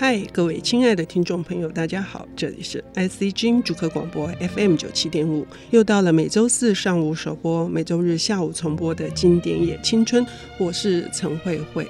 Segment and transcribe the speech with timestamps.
[0.00, 10.24] 嗨，各位亲爱的听众朋友，大家好，这里是 ICG 主客广播 FM 九七点五，又到了每周四上午首播、每周日下午重播的经典也青春，
[10.56, 11.84] 我是陈慧慧。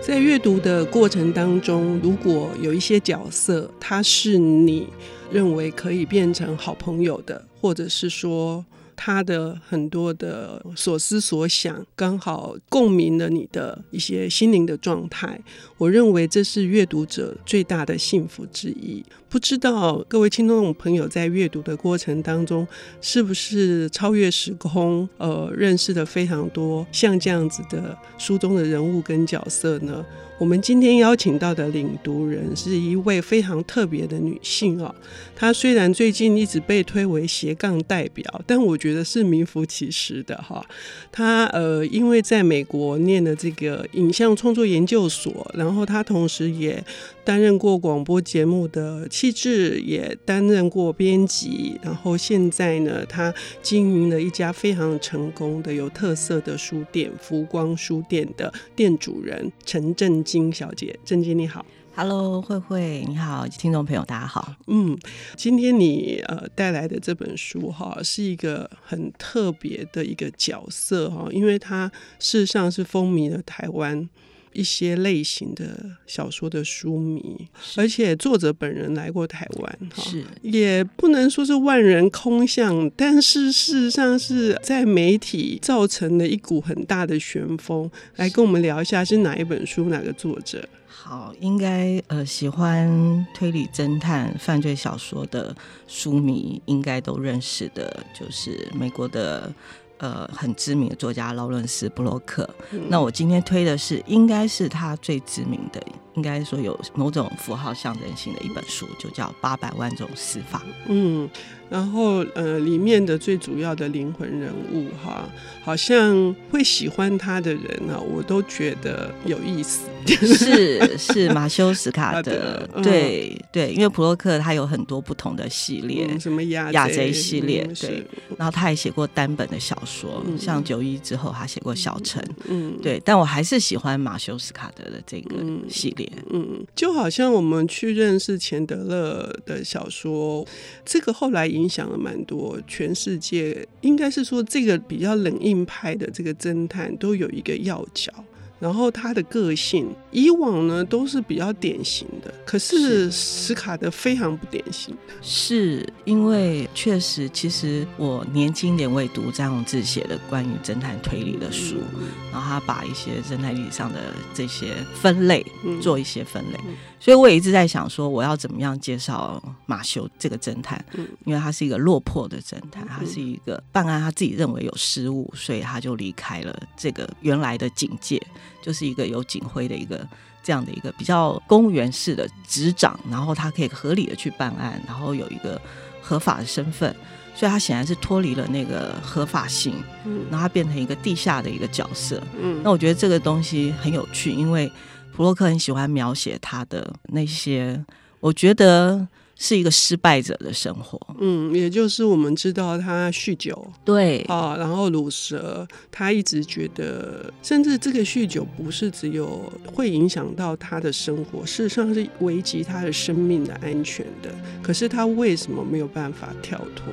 [0.00, 4.86] 在阅读的过程当中，如果有一些角色，他是你
[5.28, 8.64] 认为可以变成好朋友的，或者是说，
[8.96, 15.40] 他的很多的所思所想，刚好共鸣了你的一些心灵的状态。
[15.78, 19.04] 我认为这是阅读者最大的幸福之一。
[19.28, 22.68] 不知道各位听众朋友在阅读的过程当中，
[23.00, 30.04] 是不是超越时空，呃，认识了非常多像这样子的书中的人物跟角色呢？
[30.38, 34.92] 我们今天邀请到的领读人是一位非常特别的女性啊。
[35.36, 40.66] 她虽然最近一直被推为斜杠代表，但我觉得是名副其实的哈。
[41.12, 46.82] 他呃，因为在美国念的这个影像创作研究所，然后他同时也
[47.24, 60.98] 担任过广播节目的气质，也担任过编辑，然后现在呢，他经营了一家非常成功的、有特色的书店——浮光书店的店主人陈政菁小姐。
[61.04, 64.54] 政菁你好，Hello，慧慧你好，听众朋友大家好。
[64.66, 64.98] 嗯，
[65.36, 74.08] 今天你呃带来的这本书哈，是一个很特别的一个角色哈，因为它事实上是风靡了台湾。
[74.54, 87.90] 一些类型的小说的书迷，而且作者本人来过台湾，是也不能说是万人空巷，但是事实上是在媒体造成了一股很大的旋风。
[88.16, 90.68] 来跟我们聊一下是哪一本书，哪个作者？
[91.02, 95.54] 好，应该呃喜欢推理侦探、犯罪小说的
[95.88, 99.52] 书迷应该都认识的，就是美国的。
[99.98, 102.48] 呃，很知名的作家劳伦斯·布洛克。
[102.72, 105.80] 嗯、那我今天推的是，应该是他最知名的，
[106.14, 110.58] 应该说有某种符号象征性的一本书，就叫《八百万种死法》。
[110.86, 111.28] 嗯。
[111.70, 115.26] 然后，呃，里面的最主要的灵魂人物哈，
[115.64, 119.88] 好像会喜欢他的人呢，我都觉得有意思。
[120.06, 128.06] 是 是，马修·斯卡德，嗯、对对，因为普洛克他有很多不同的系列，嗯、什么亚亚贼系列，嗯、对。
[128.28, 133.00] 嗯、然后他也写过单本的小说，嗯、像九一之后，他写过《小城》，嗯，对。
[133.02, 135.36] 但我还是喜欢马修·斯卡德的这个
[135.70, 140.46] 系列，嗯，就好像我们去认识钱德勒的小说，
[140.84, 148.12] 这个后来影响了蛮多，全世界应该是说，这个比较冷硬派的这个侦探都有一个要角。
[148.62, 154.96] 然后他的个性以往呢都是比较典型的，可是史卡德非常不典型。
[155.20, 163.98] 是因为确实，其实我年轻点我也读张宏志写的关于侦探推理的书，嗯、然后他把一些侦探历史上的
[164.32, 165.44] 这些分类
[165.80, 178.22] 做一些分类，嗯、所以我也一直在想说，我要怎么样介绍马修这个侦探，嗯、因为他是一个落魄的侦探，他是一个办案他自己认为有失误，所以他就离开了这个原来的警界。
[178.62, 180.06] 就是一个有警徽的一个
[180.44, 185.60] 这样的一个比较公务员式的执掌，然后他可以合理的去办案，然后有一个
[186.00, 186.94] 合法的身份，
[187.34, 189.74] 所以他显然是脱离了那个合法性，
[190.04, 194.70] 嗯，然后他变成一个地下的一个角色，嗯，那我觉得这个东西很有趣，因为
[195.14, 197.84] 普洛克很喜欢描写他的那些，
[198.20, 199.08] 我觉得。
[199.34, 214.32] 是一个失败者的生活，嗯，也就是我们知道他酗酒，对啊，然后鲁蛇，他一直觉得，甚至这个酗酒不是只有会影响到他的生活，事实上是危及他的生命的安全的。
[214.62, 216.92] 可是他为什么没有办法跳脱？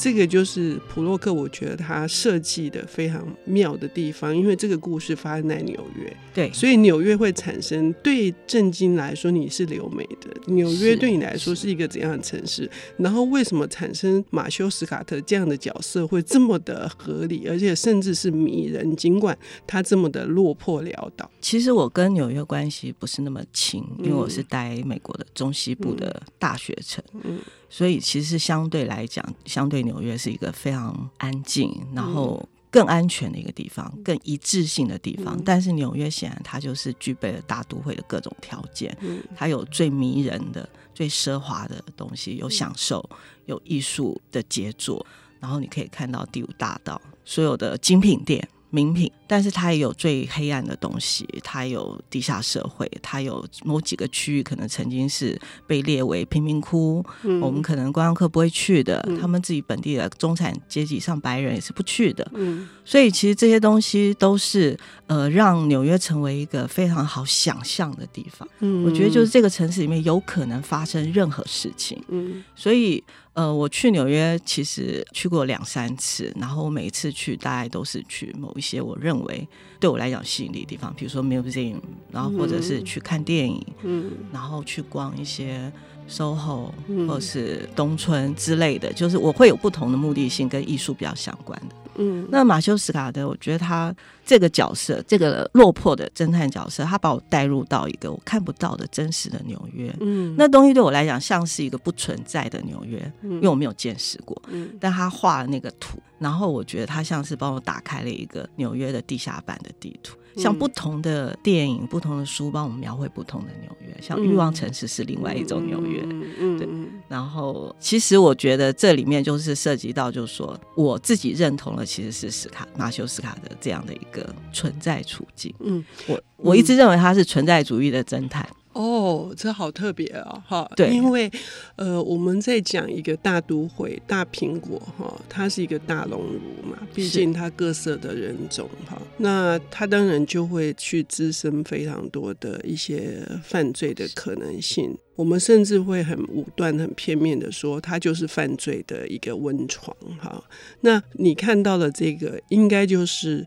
[0.00, 12.68] 这个就是普洛克，我觉得他设计的非常妙的地方，因为这个故事发生在纽约，对，所以纽约会产生对震惊来说，你是留美的，纽约对你来说是一个怎样的城市？
[12.96, 18.96] 然后为什么产生马修斯卡特这样的角色会这么的合理，而且甚至是迷人？
[18.96, 19.36] 尽管
[19.66, 27.36] 他这么的落魄潦倒，其实我跟纽约关系不是那么亲，因为我是待美国的中西部的大学城，嗯。
[27.36, 27.38] 嗯
[27.70, 35.40] 所以其实相对来讲，相对纽约是一个非常安静，然后更安全的一个地方，更一致性的地方。
[35.44, 38.94] 但是纽约显然它就是具备了大都会的各种条件，
[39.36, 43.08] 它有最迷人的、最奢华的东西，有享受，
[43.46, 45.06] 有艺术的杰作。
[45.38, 68.48] 然后你可以看到第五大道所有的精品店，名品，但是它也有最黑暗的东西，它有地下社会，它有某几个区域可能曾经是被列为贫民窟，嗯、我们可能观光客不会去的，嗯、他们自己本地的中产阶级上白人也是不去的，嗯、所以其实这些东西都是呃让纽约成为一个非常好想象的地方。
[68.58, 73.04] 嗯、我觉得就是这个城市里面有可能发生任何事情，嗯、所以。
[73.32, 79.46] 呃，我去纽约其实去过两三次，然后我每一次去大概都是去某一些我认为
[79.78, 81.80] 对我来讲吸引力的地方，比如说 museum，
[82.10, 85.72] 然后或者是去看电影，嗯，然后去逛一些
[86.08, 91.74] SOHO、嗯、或是东村之类的，就是我会有不同的目的性跟艺术比较相关的。
[91.96, 93.94] 嗯，那马修·斯卡德，我觉得他
[94.24, 99.94] 这个角色，这个落魄的侦探角色，他把我带入到一个我看不到的真实的纽约。
[100.00, 104.40] 嗯，那东西对我来讲像是一个不存在的纽约，嗯，因为我没有见识过。
[104.48, 110.16] 嗯，但他画了那个图，然后我觉得他像是帮我打开了一个纽约的地下版的地图。
[110.36, 113.96] 像不同的电影、不同的书，帮我们描绘不同的纽约。
[114.00, 116.02] 像《欲望城市》是另外一种纽约，
[116.38, 116.68] 嗯对。
[117.08, 125.54] 然后，其实我觉得这里面就是涉及到，就是说我自己认同了，其实是史卡马修斯卡的这样的一个存在处境。
[125.60, 128.48] 嗯，我我一直认为他是存在主义的侦探。
[128.72, 130.44] 哦，这好特别啊！
[130.46, 131.28] 哈，对，因为
[131.74, 144.96] 呃，我们在讲一个大都会、大苹果哈，它是一个大熔炉嘛，毕竟它各色的人种哈，是那它当然就会去滋生非常多的一些犯罪的可能性。
[145.16, 150.42] 我们甚至会很武断、很片面的说，它就是犯罪的一个温床哈。
[150.82, 153.44] 那你看到的这个，应该就是。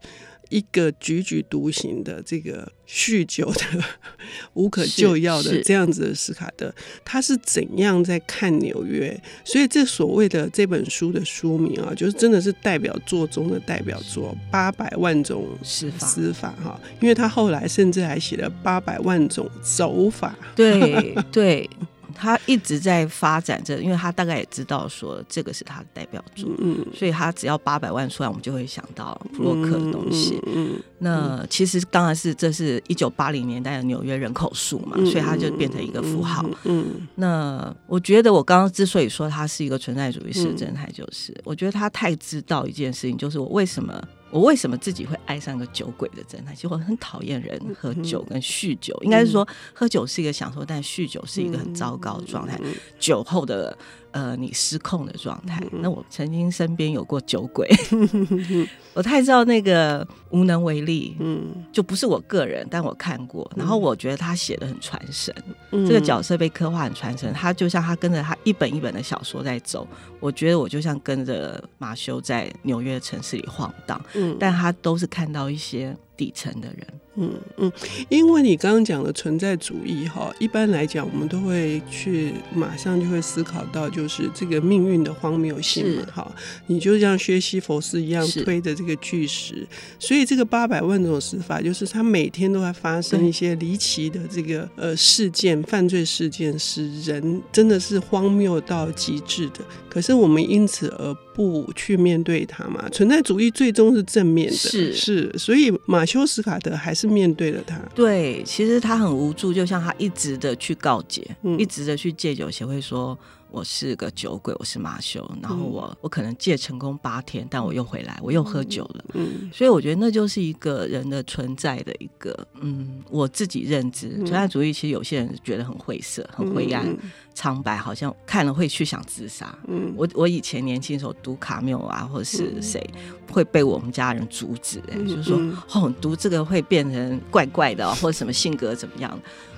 [0.54, 3.84] 一个踽踽独行的这个酗酒的
[4.54, 6.72] 无可救药的这样子的斯卡德，
[7.04, 9.20] 他是怎样在看纽约？
[9.44, 20.38] 所以这所谓的这本书的书名啊，就是真的是代表作中的代表作《八百万种死法》司法哈，因为他后来甚至还写了八百万种走法。
[20.56, 21.68] 对对。
[22.16, 30.42] 他一直在发展这，因为他大概也知道说这个是他的代表作，嗯，所以他只要八百万出来，我们就会想到普洛克的东西。
[30.48, 36.46] 嗯，那其实当然是这是一九八零年代的纽约人口数嘛，所以他就变成一个符号。
[36.64, 44.04] 嗯，那我觉得我刚刚之所以说他是一个存在主义式侦探，就是我觉得他太知道一件事情，就是我为什么。
[44.34, 46.56] 我为什么自己会爱上个酒鬼的状态？
[46.56, 52.60] 其实我很讨厌人喝酒跟酗酒，应该是说喝酒是一个享受，但酗酒是一个很糟糕的状态。
[53.00, 53.78] 酒后的。
[54.14, 55.62] 呃，你失控的状态。
[55.72, 57.68] 那我曾经身边有过酒鬼，
[58.94, 61.18] 我太知道那个无能为力。
[61.20, 63.52] 嗯，就不是我个人，但我看过。
[63.56, 65.36] 然后我觉得他写的很传神，
[65.72, 67.34] 这个角色被刻画很传神。
[67.34, 69.88] 他就像他跟着他一本一本的小说在走，
[70.20, 74.00] 我觉得我就像跟着马修在纽约城市里晃荡。
[74.14, 76.88] 嗯，但他都是看到一些底层的人。
[77.16, 77.72] 嗯嗯，
[78.10, 86.36] 因为你刚刚讲的存在主义哈，一般来讲我们都会去马上就会思考到，就是这个命运的荒谬性嘛哈。
[86.66, 89.68] 你就像薛西佛斯一样推着这个巨石，
[90.00, 99.60] 所以这个八百万种死法，就是他每天都在发生一些离奇的这个呃事件，犯罪事件，使人真的是荒谬到极致的。
[99.88, 102.90] 可是我们因此而不去面对它嘛？
[102.90, 107.14] 存在主义最终是正面的，是是，所以马修斯卡德还是。
[107.14, 113.16] 面对了他，对，其实他很无助，就像他一直的去告诫，嗯、一直的去戒酒协会说。
[113.54, 119.06] 我是个酒鬼，我是马修，然后我、嗯、我可能戒成功八天，但我又回来，我又喝酒了。
[119.14, 126.98] 嗯，所以我觉得那就是一个人的存在的一个，嗯，我自己认知存在主义，其实有些人觉得很晦涩、很灰暗、嗯、
[127.36, 129.56] 苍白，好像看了会去想自杀。
[129.68, 132.84] 嗯，我我以前年轻的时候读卡缪啊，或者是谁
[133.30, 135.40] 会被我们家人阻止、欸，哎、嗯，就是说
[135.76, 139.16] 哦，读这个会变成怪怪的，或者什么性格怎么样。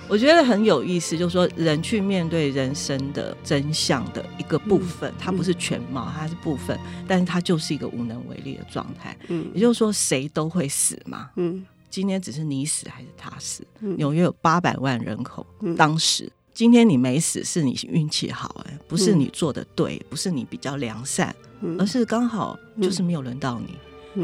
[0.08, 9.16] 我觉得很有意思，就是说人去面对人生的真相的一个部分，它不是全貌，它是部分，但是它就是一个无能为力的状态。
[9.28, 11.30] 嗯，也就是说，谁都会死嘛。
[11.36, 13.66] 嗯，今天只是你死还是他死？
[13.80, 15.44] 纽约有八百万人口，
[15.76, 21.34] 当时今天你没死是你运气好，哎，不是你做的对，不是你比较良善，
[21.78, 23.76] 而是刚好就是没有轮到你。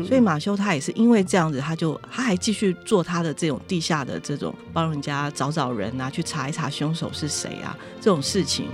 [0.07, 8.69] 所以马修他也是因为这样子，他就他还继续做他的这种地下的这种帮人家找找人啊，去查一查凶手是谁啊，这种事情，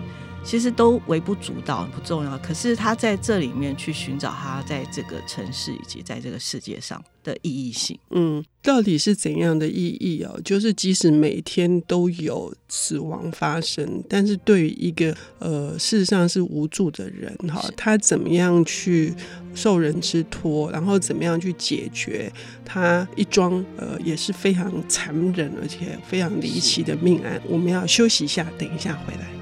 [0.45, 2.39] 其实都微不足道，不重要。
[2.39, 7.99] 可是他在这里面去寻找他在这个城市以及在这个世界上的意义性。
[8.11, 10.41] 嗯，到底是怎样的意义哦？
[10.43, 19.13] 就是即使每天都有死亡发生，但是对于一个呃事实上是无助的人哈，他怎么样去
[19.55, 22.33] 受人之托，然后怎么样去解决
[22.65, 27.41] 他一桩呃也是非常残忍而且非常离奇的命案？
[27.47, 29.38] 我们要休息一下，等一下回来。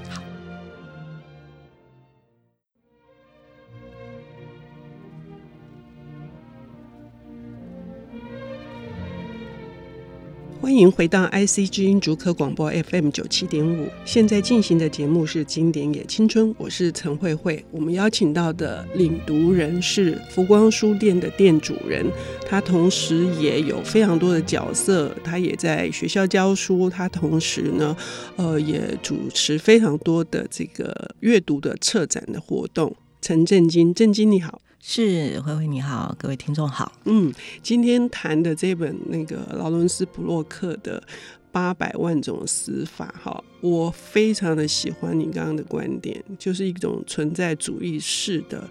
[10.77, 17.65] 欢迎回到 IC 之音竹科广播 FM 九七点五，现在进行的节目是《经典也青春》，我是陈慧慧。
[17.71, 22.05] 我们邀请到的领读人是福光书店的店主人，
[22.47, 27.97] 他同时也有非常多的角色，他也在学校教书，他同时呢，
[28.37, 32.95] 呃，也主持非常多的这个阅读的策展的活动。
[33.23, 34.61] 陈政经，政经你好。
[34.81, 36.93] 是，慧慧你好，各位听众好。
[37.05, 41.01] 嗯，今天谈的这本那个劳伦斯·布洛克的
[41.51, 48.69] 《八百万种死法》哈，我非常的喜欢你刚刚的观点，就是一种存在主义式的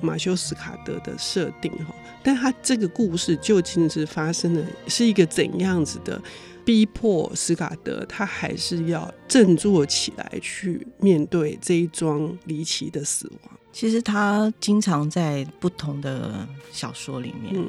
[0.00, 1.94] 马修·斯卡德的设定哈。
[2.22, 6.22] 但他这个故事究竟是发生的是一个怎样子的？
[6.64, 13.55] 逼迫斯卡德，他还是要振作起来去面对这一桩离奇的死亡。
[13.76, 17.66] 其实他经常在不同的小说里面，嗯、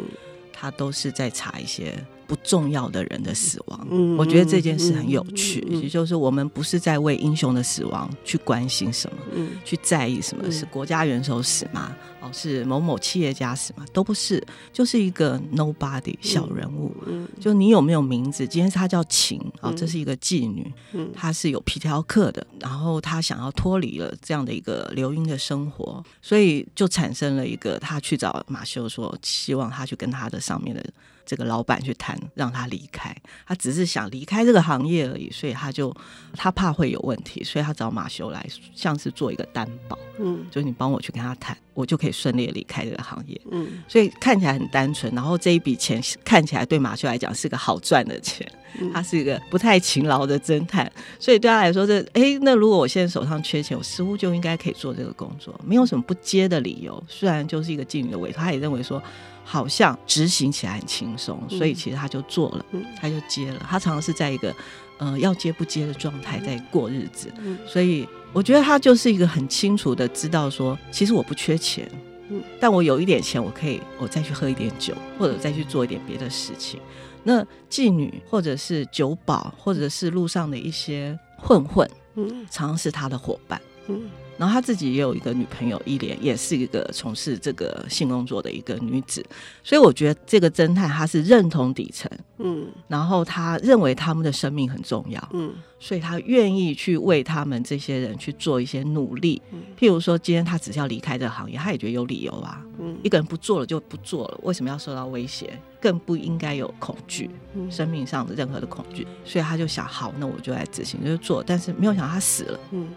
[0.54, 1.94] 他都是在查一些。
[2.28, 5.62] 不重要的人的死亡，嗯、我觉得这件事很有趣。
[5.70, 11.96] 也、就是我们不是在为英雄的死亡去关心什么，嗯、去在意什么，嗯、是国家元首死吗？
[12.28, 13.86] 哦，是某某企业家死吗？
[13.94, 16.94] 都不是，就是一个 nobody 小人物。
[17.40, 18.48] 就你有没有名字？
[18.48, 30.84] 今天他叫晴，哦，这是一个妓女，嗯、她是有皮条客的，然后她想要脱离了这样的一个流莺的生活，所以就产生了一个，他去找马修说，希望他去跟他的上面的。
[31.28, 33.14] 这个老板去谈，让他离开，
[33.46, 35.94] 他只是想离开这个行业而已，所以他就
[36.34, 38.44] 他怕会有问题，所以他找马修来，
[38.74, 48.50] 像是做一个担保，嗯，就是你帮我去跟他谈，我就可以顺利离开这个行业，嗯，所以看起来很单纯，然后这一笔钱看起来对马修来讲是个好赚的钱，
[48.94, 59.04] 他是一个不太勤劳的侦探，所以对他来说，这哎，那如果我现在手上缺钱，我似乎就应该可以做这个工作，没有什么不接的理由，虽然就是一个妓女的委托，他也认为说。
[59.50, 63.66] 好像执行起来很轻松，所以其实他就做了，嗯、他就接了。
[63.70, 64.54] 他常常是在一个
[64.98, 71.90] 呃要接不接的状态在过日子，嗯、所以我觉得他就是一个很清楚的知道说，其实我不缺钱，
[72.30, 76.82] 嗯、但我有一点钱，我可以我再去喝一点酒，或者再去做一点别的事情。
[77.24, 84.10] 那妓女或者是酒保，或者是路上的一些混混，嗯，常常是他的伙伴，嗯。
[84.38, 89.26] 然后他自己也有一个女朋友伊莲，也是一个从事这个性工作的一个女子，
[89.64, 105.60] 所以我觉得这个侦探他是认同底层，嗯，然后他认为他们的生命很重要，嗯，所以他愿意去为他们这些人去做一些努力，嗯，譬如说今天他只是要离开这个行业，他也觉得有理由啊，嗯，一个人不做了就不做了，为什么要受到威胁？
[105.80, 107.30] 更不应该有恐惧，
[107.70, 112.88] 生命上的任何的恐惧，所以他就想，好，那我就来执行，就做，但是没有想到他死了，嗯。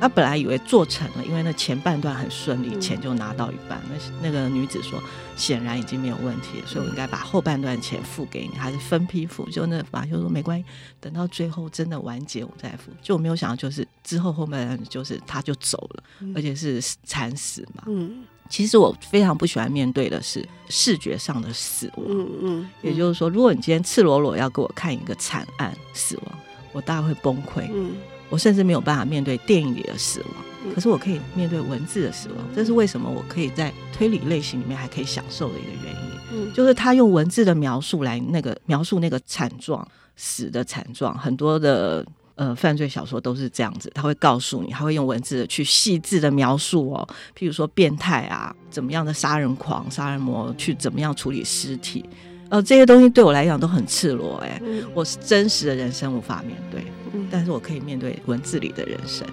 [0.00, 3.78] 他本来以为做成了，因为那前半段很顺利，钱就拿到一半。
[3.90, 4.98] 那那个女子说，
[5.36, 9.46] 显然已经没有问题，所以我应该把后半段钱付给你，还是分批付？
[9.50, 10.64] 就那马修说没关系，
[10.98, 12.90] 等到最后真的完结我再付。
[13.02, 16.02] 就我没有想到，就是之后后半段就是他就走了，
[16.34, 17.84] 而且是惨死嘛。
[17.86, 22.06] 嗯，其实我非常不喜欢面对的是视觉上的死亡。
[22.08, 26.38] 嗯嗯，也就是说，如果你今天赤裸裸要给我看一个惨案死亡，
[26.72, 27.68] 我大概会崩溃。
[27.70, 27.92] 嗯。
[28.30, 32.38] 我甚至没有办法面对电影里的死亡，可是我可以面对文字的死亡。
[32.54, 41.16] 这是为什么我可以在推理类型里面还可以享受的一个原因，就是他用文字的描述来那个描述那个惨状死的惨状。
[41.18, 42.06] 很多的
[42.36, 52.04] 呃犯罪小说都是这样子，他会告诉你，他会用文字去细致的描述哦，譬如说变态啊，怎么样的杀人狂、杀人魔去怎么样处理尸体。
[52.48, 54.60] 呃，这些东西对我来讲都很赤裸，哎，
[54.92, 56.84] 我是真实的人生无法面对，
[57.30, 59.26] 但是我可以面对文字里的人生，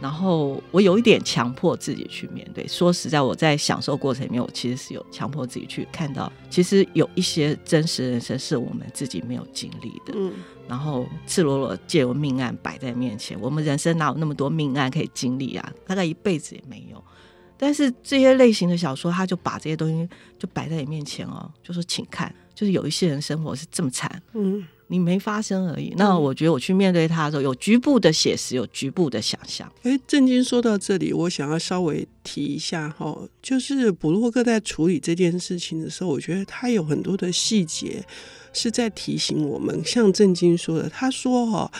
[0.00, 2.66] 然后我有一点强迫自己去面对。
[2.66, 10.12] 说实在，我在享受过程里面，我其实是有强迫自己去看到，其实有一些真实人生是我们自己没有经历的。
[10.14, 10.32] 嗯，
[10.68, 15.72] 然后赤裸裸借由命案摆在面前，我们人生哪有那么多命案可以经历啊？
[15.86, 17.02] 大概一辈子也没有。
[17.56, 20.08] 但是这些类型的小说，他就把这些东西
[20.38, 22.34] 就摆在你面前哦，就说请看。
[22.54, 24.64] 就是有一些人生活是这么惨，嗯。
[24.88, 25.94] 你没发生而已。
[25.96, 29.68] 那我觉得我去面对他的时候，有局部的写实，有局部的想象。
[29.82, 38.04] 哎，正经说到这里，我想要稍微提一下哈，就是布洛克在处理这件事情的时候，我觉得他有很多的细节
[38.52, 39.82] 是在提醒我们。
[39.82, 41.72] 像正经说的，他说哈。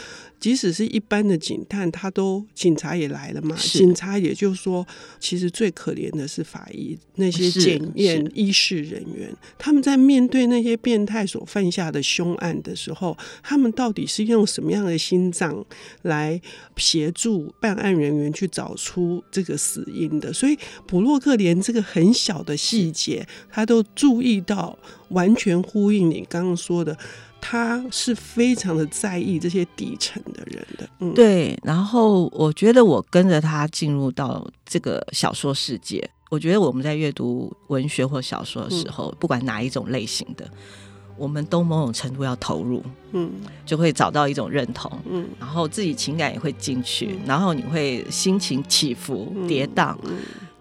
[0.44, 3.56] 即使是一般的警探，他都警察也来了嘛。
[3.56, 4.86] 警察也就是说，
[5.18, 15.64] 其实最可怜的是法医那些检验医事人员，他们在面对那些变态所犯下的凶案的时候，他们到底是用什么样的心脏
[16.02, 16.38] 来
[16.76, 20.30] 协助办案人员去找出这个死因的？
[20.30, 26.94] 所以，普洛克连这个很小的细节，他都注意到，完全呼应你刚刚说的。
[27.46, 31.54] 他是非常的在意这些底层的人的，嗯，对。
[31.62, 40.48] 然后我觉得我跟着他进入到这个小说世界，我觉得我们在阅读文学或小说的时候，嗯，不管哪一种类型的，
[41.18, 42.82] 我们都某种程度要投入，
[43.12, 43.30] 嗯，
[43.66, 49.94] 就会找到一种认同，嗯，然后自己情感也会进去，嗯，然后你会心情起伏，嗯，跌宕。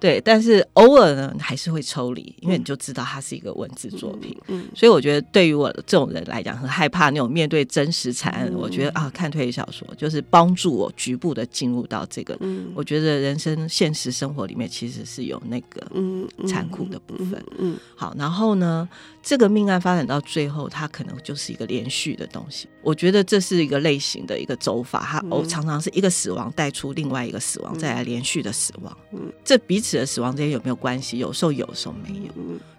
[0.03, 4.37] 嗯对，但是偶尔呢，还是会抽离，因为你就知道它是一个文字作品。
[4.75, 8.49] 所以我觉得对于我这种人来讲，很害怕那种面对真实惨案。
[8.51, 12.35] 嗯，我觉得啊，看推理小说就是帮助我局部的进入到这个。
[12.41, 17.41] 嗯，我觉得人生现实生活里面其实是有那个嗯残酷的部分。
[17.57, 18.87] 嗯，好，然后呢，
[19.23, 22.67] 这个命案发展到最后，它可能就是一个连续的东西。
[22.81, 28.95] 我觉得这是一个类型的一个走法，它哦常常是一个死亡带出另外一个死亡，再来连续的死亡。
[29.13, 31.17] 嗯，这彼此的死亡之间有没有关系？
[31.19, 32.33] 有时候有，时候没有。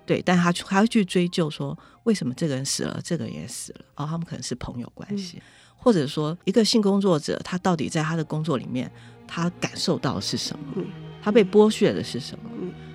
[0.04, 3.80] 对，但他他会去追究说，为什么这个人死了，这个人也死了？
[3.94, 5.40] 哦，他们可能是朋友关系，
[5.78, 8.92] 或者说一个性工作者，他到底在他的工作里面，
[9.26, 10.84] 他感受到的是什么？
[11.22, 12.50] 他被剥削的是什么？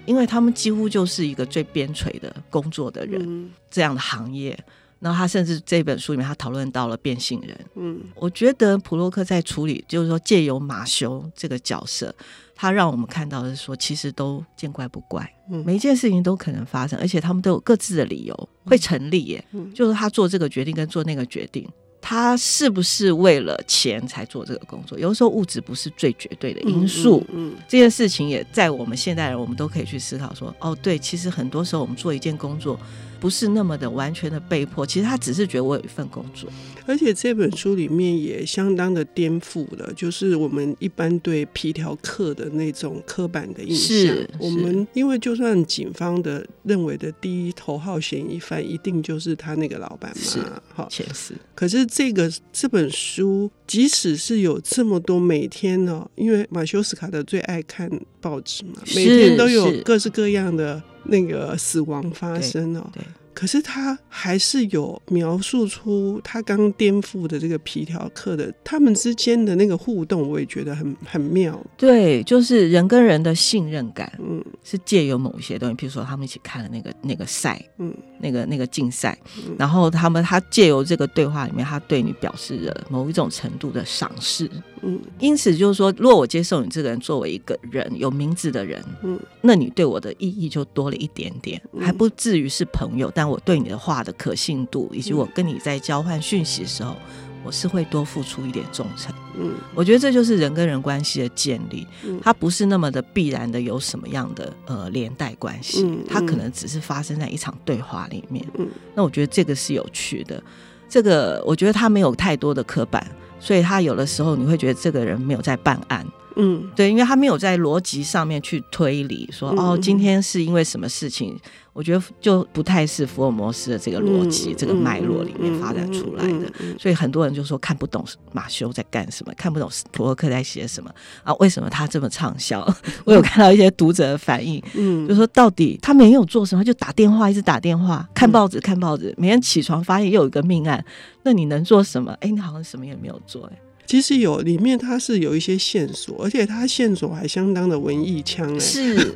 [0.10, 4.58] 因为他们几乎就是一个最边陲的工作的人，这样的行业。
[5.00, 7.66] 然后他甚至这本书里面，他讨论到了变性人。
[7.76, 12.14] 嗯，我觉得普洛克在处理，就是说借由马修这个角色，
[12.56, 15.32] 他让我们看到的是说，其实都见怪不怪。
[15.52, 19.46] 嗯，每一件事情都可能发生，而且他们都有各自的理由会成立耶。
[19.52, 21.70] 嗯，就是他做这个决定跟做那个决定，
[22.02, 24.98] 他是不是为了钱才做这个工作？
[24.98, 27.26] 有的时候物质不是最绝对的因素。
[27.32, 32.80] 嗯，这件事情也在我们现代人，我们都可以去思考说，哦，对，其实很多时候我们做一件工作。
[33.20, 36.50] 不是那么的完全的被迫，其实他只是觉得我有一份工作，
[36.86, 44.16] 而且这本书里面也相当的颠覆了，就是我们一般对皮条客的那种刻板的印象。
[44.16, 51.34] 是，我们因为就算警方的认为的第一头号嫌疑犯一定就是他那个老板嘛，哈，确实。
[51.54, 57.90] 可是这个这本书，即使是有这么多每天呢、喔，因为马修斯卡的最爱看
[58.22, 60.82] 报纸嘛，每天都有各式各样的。
[61.06, 63.04] 那个死亡发生了，对。
[63.04, 63.08] 对。
[63.32, 71.58] 可是他还是有描述出他刚颠覆的这个皮条客的他们之间的那个互动，我也觉得很很妙。
[71.78, 79.18] 对，就是人跟人的信任感，嗯，是借由某一些东西，比如说他们一起看了那个那个赛，嗯，那个那个竞赛，
[79.58, 96.96] 然后他们他借由这个对话里面，他对你表示了某一种程度的赏识，嗯，因此就是说，如果我接受你这个人作为一个人有名字的人，嗯，那你对我的意义就多了一点点，还不至于是朋友，但我对你的话的可信度，以及我跟你在交换讯息的时候，
[97.44, 99.14] 我是会多付出一点忠诚。
[99.38, 101.88] 嗯，我觉得这就是人跟人关系的建立，
[102.22, 108.46] 它不是那么的必然的有什么样的呃连带关系，它可能只是发生在一场对话里面。
[108.58, 110.44] 嗯，那我觉得这个是有趣的，
[110.90, 113.06] 这个我觉得他没有太多的刻板，
[113.40, 116.06] 所以他有的时候你会觉得这个人没有在办案。
[116.40, 121.38] 嗯，对，因为他没有在逻辑上面去推理，说哦，今天是因为什么事情？
[121.72, 126.52] 我觉得就不太是福尔摩斯的这个逻辑、这个脉络里面发展出来的。
[126.78, 130.92] 所以很多人就说看不懂马修在干什么，看不懂普洛克在写什么
[131.24, 131.34] 啊？
[131.36, 132.68] 为什么他这么畅销？
[133.06, 140.84] 我有看到一些读者的反应，嗯，就说到底他没有做什么，就打电话一直打电话，看报纸看报纸，每天起床发现又有一个命案，
[141.24, 142.12] 那你能做什么？
[142.20, 143.58] 哎，你好像什么也没有做，哎。
[143.90, 148.60] 其实有里面它是有一些线索，而且它线索还相当的文艺腔哎。
[148.60, 149.16] 是，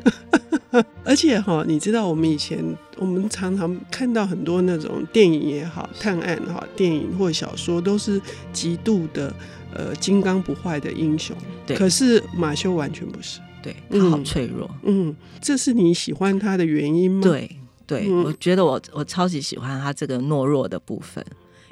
[1.06, 2.58] 而且哈，你知道我们以前
[2.98, 8.20] 我们常常看到很多那种电影也好，探案哈，电影或小说都是
[8.52, 9.32] 极度的
[9.76, 11.38] 呃金刚不坏的英雄。
[11.68, 11.78] 对。
[11.78, 13.40] 可是马修完全不是。
[13.62, 14.68] 对，他好脆弱。
[14.82, 17.22] 嗯，嗯，这是你喜欢他的原因吗？
[17.22, 21.24] 对，对，嗯，我觉得我我超级喜欢他这个懦弱的部分。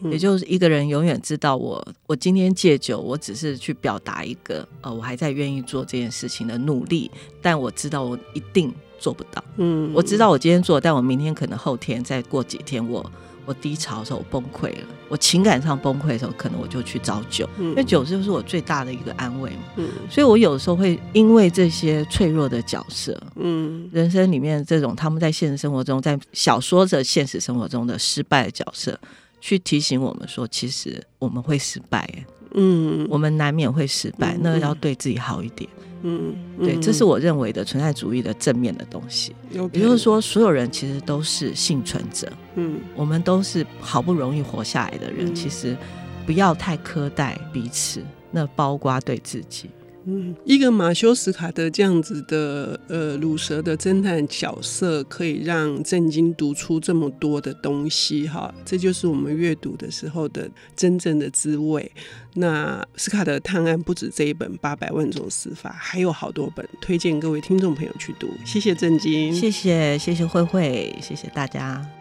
[0.04, 7.12] 也就是一个人永远知道我，我今天戒酒，我只是去表达一个，呃，我还在愿意做这件事情的努力，
[7.42, 9.44] 但我知道我一定做不到。
[9.58, 13.00] 嗯，我知道我今天做，但我明天可能后天再过几天我，
[13.46, 19.58] 我我低潮的时候我崩溃了，我情感上崩溃的时候，可能我就去找酒，嗯、因为酒就是我最大的一个安慰嘛。
[19.76, 28.98] 嗯，所以我有时候会因为这些脆弱的角色，嗯，人生里面这种他们在现实生活中，在小说的现实生活中的失败的角色，
[29.42, 32.08] 去提醒我们说，其实我们会失败，
[32.54, 35.70] 嗯，我们难免会失败，嗯、那要对自己好一点。
[36.04, 39.36] 嗯，对，这是我认为的存在主义的正面的东西。
[39.52, 42.32] 就是说，所有人其实都是幸存者。
[42.56, 45.78] 嗯，我们都是好不容易活下来的人，嗯、其实
[46.26, 49.70] 不要太苛待彼此，那包括对自己。
[50.06, 61.92] 嗯，一个马修·斯卡德这样子的呃鲁蛇的侦探角色，可以让郑经读出这么多的东西哈，这就是我们阅读的时候的真正的滋味。
[62.34, 68.28] 那斯卡德探案不止这一本《八百万种死法》，还有好多本，推荐各位听众朋友去读。
[68.46, 72.01] 谢谢郑经，谢谢谢谢慧慧，谢谢大家。